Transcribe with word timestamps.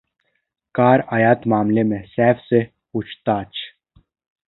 car 0.75 1.03
आयात 1.13 1.41
मामले 1.47 1.83
में 1.83 2.01
सैफ 2.07 2.41
से 2.43 2.63
पूछताछ 2.93 3.57